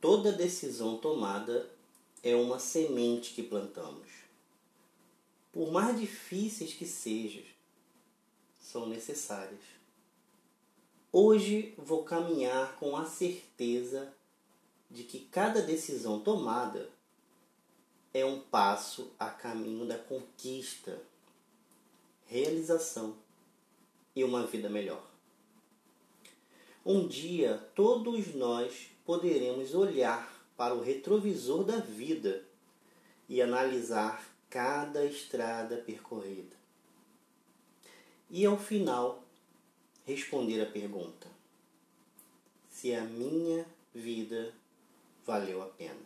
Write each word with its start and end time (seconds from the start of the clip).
Toda 0.00 0.32
decisão 0.32 0.96
tomada 0.96 1.70
é 2.22 2.34
uma 2.34 2.58
semente 2.58 3.34
que 3.34 3.42
plantamos. 3.42 4.08
Por 5.52 5.70
mais 5.70 6.00
difíceis 6.00 6.72
que 6.72 6.86
sejam, 6.86 7.44
são 8.58 8.86
necessárias. 8.86 9.60
Hoje 11.12 11.74
vou 11.76 12.02
caminhar 12.02 12.76
com 12.76 12.96
a 12.96 13.04
certeza 13.04 14.14
de 14.90 15.04
que 15.04 15.20
cada 15.20 15.60
decisão 15.60 16.20
tomada 16.20 16.88
é 18.14 18.24
um 18.24 18.40
passo 18.40 19.12
a 19.18 19.28
caminho 19.28 19.86
da 19.86 19.98
conquista, 19.98 20.98
realização 22.26 23.16
e 24.16 24.24
uma 24.24 24.46
vida 24.46 24.70
melhor. 24.70 25.04
Um 26.92 27.06
dia 27.06 27.56
todos 27.72 28.34
nós 28.34 28.90
poderemos 29.06 29.76
olhar 29.76 30.28
para 30.56 30.74
o 30.74 30.82
retrovisor 30.82 31.62
da 31.62 31.76
vida 31.76 32.44
e 33.28 33.40
analisar 33.40 34.28
cada 34.48 35.04
estrada 35.04 35.76
percorrida. 35.76 36.56
E 38.28 38.44
ao 38.44 38.58
final, 38.58 39.22
responder 40.04 40.60
a 40.62 40.66
pergunta: 40.66 41.28
se 42.68 42.92
a 42.92 43.04
minha 43.04 43.64
vida 43.94 44.52
valeu 45.24 45.62
a 45.62 45.66
pena. 45.66 46.02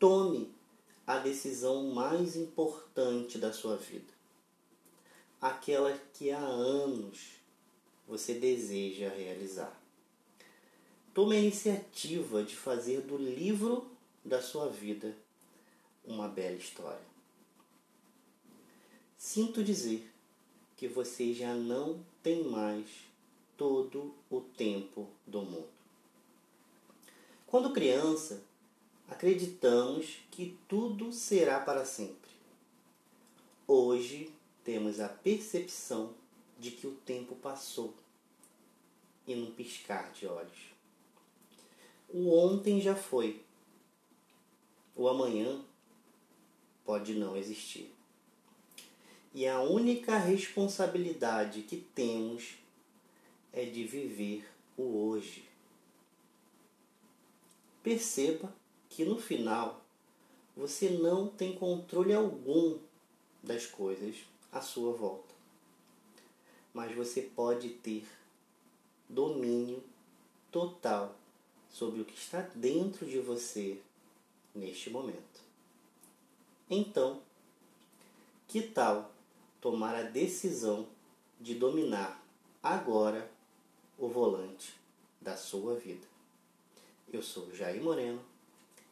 Tome 0.00 0.52
a 1.06 1.18
decisão 1.18 1.92
mais 1.92 2.34
importante 2.34 3.38
da 3.38 3.52
sua 3.52 3.76
vida, 3.76 4.12
aquela 5.40 5.96
que 6.12 6.32
há 6.32 6.40
anos 6.40 7.27
você 8.18 8.34
deseja 8.34 9.08
realizar. 9.08 9.80
Tome 11.14 11.36
a 11.36 11.40
iniciativa 11.40 12.42
de 12.42 12.56
fazer 12.56 13.00
do 13.02 13.16
livro 13.16 13.88
da 14.24 14.42
sua 14.42 14.68
vida 14.68 15.16
uma 16.04 16.26
bela 16.28 16.56
história. 16.56 17.06
Sinto 19.16 19.62
dizer 19.62 20.10
que 20.76 20.88
você 20.88 21.32
já 21.32 21.54
não 21.54 22.04
tem 22.20 22.42
mais 22.42 22.86
todo 23.56 24.12
o 24.28 24.40
tempo 24.40 25.08
do 25.24 25.42
mundo. 25.42 25.68
Quando 27.46 27.72
criança, 27.72 28.42
acreditamos 29.08 30.18
que 30.30 30.58
tudo 30.66 31.12
será 31.12 31.60
para 31.60 31.84
sempre. 31.84 32.30
Hoje 33.66 34.32
temos 34.64 34.98
a 34.98 35.08
percepção 35.08 36.14
de 36.58 36.72
que 36.72 36.86
o 36.86 36.94
tempo 37.06 37.36
passou 37.36 37.94
e 39.28 39.34
num 39.36 39.52
piscar 39.52 40.10
de 40.12 40.26
olhos. 40.26 40.72
O 42.08 42.34
ontem 42.34 42.80
já 42.80 42.96
foi. 42.96 43.42
O 44.96 45.06
amanhã 45.06 45.62
pode 46.82 47.14
não 47.14 47.36
existir. 47.36 47.94
E 49.34 49.46
a 49.46 49.60
única 49.60 50.16
responsabilidade 50.16 51.62
que 51.62 51.76
temos 51.76 52.54
é 53.52 53.66
de 53.66 53.84
viver 53.84 54.48
o 54.76 55.08
hoje. 55.08 55.44
Perceba 57.82 58.52
que 58.88 59.04
no 59.04 59.20
final 59.20 59.84
você 60.56 60.88
não 60.88 61.28
tem 61.28 61.54
controle 61.54 62.14
algum 62.14 62.78
das 63.42 63.66
coisas 63.66 64.16
à 64.50 64.62
sua 64.62 64.92
volta. 64.94 65.34
Mas 66.72 66.94
você 66.96 67.22
pode 67.22 67.68
ter 67.68 68.06
domínio 69.08 69.82
total 70.50 71.16
sobre 71.70 72.00
o 72.00 72.04
que 72.04 72.16
está 72.16 72.42
dentro 72.54 73.06
de 73.06 73.18
você 73.20 73.80
neste 74.54 74.90
momento. 74.90 75.40
Então, 76.68 77.22
que 78.46 78.62
tal 78.62 79.12
tomar 79.60 79.94
a 79.94 80.02
decisão 80.02 80.86
de 81.40 81.54
dominar 81.54 82.22
agora 82.62 83.30
o 83.98 84.08
volante 84.08 84.74
da 85.20 85.36
sua 85.36 85.74
vida? 85.76 86.06
Eu 87.10 87.22
sou 87.22 87.54
Jair 87.54 87.82
Moreno 87.82 88.20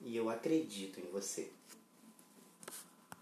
e 0.00 0.16
eu 0.16 0.28
acredito 0.28 1.00
em 1.00 1.10
você. 1.10 1.50